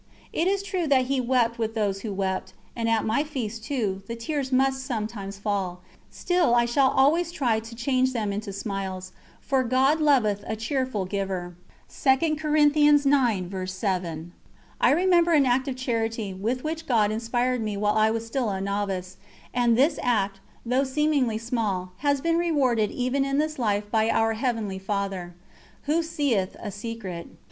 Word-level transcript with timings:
It 0.33 0.47
is 0.47 0.63
true 0.63 0.87
that 0.87 1.05
he 1.11 1.21
wept 1.21 1.59
with 1.59 1.75
those 1.75 2.01
who 2.01 2.11
wept, 2.11 2.53
and 2.75 2.89
at 2.89 3.05
my 3.05 3.23
feast, 3.23 3.63
too, 3.63 4.01
the 4.07 4.15
tears 4.15 4.51
must 4.51 4.83
sometimes 4.83 5.37
fall, 5.37 5.81
still 6.09 6.55
I 6.55 6.65
shall 6.65 6.89
always 6.89 7.31
try 7.31 7.59
to 7.59 7.75
change 7.75 8.11
them 8.11 8.33
into 8.33 8.51
smiles, 8.51 9.11
for 9.41 9.63
"God 9.63 9.99
loveth 10.01 10.43
a 10.47 10.55
cheerful 10.55 11.05
giver." 11.05 11.55
I 12.03 12.25
remember 14.91 15.33
an 15.33 15.45
act 15.45 15.67
of 15.67 15.75
charity 15.75 16.33
with 16.33 16.63
which 16.63 16.87
God 16.87 17.11
inspired 17.11 17.61
me 17.61 17.77
while 17.77 17.93
I 17.95 18.09
was 18.09 18.25
still 18.25 18.49
a 18.49 18.59
novice, 18.59 19.17
and 19.53 19.77
this 19.77 19.99
act, 20.01 20.39
though 20.65 20.83
seemingly 20.83 21.37
small, 21.37 21.91
has 21.97 22.21
been 22.21 22.37
rewarded 22.39 22.89
even 22.89 23.23
in 23.23 23.37
this 23.37 23.59
life 23.59 23.83
by 23.91 24.09
Our 24.09 24.33
Heavenly 24.33 24.79
Father, 24.79 25.35
"Who 25.83 26.01
seeth 26.01 26.55
in 26.55 26.71
secret." 26.71 27.27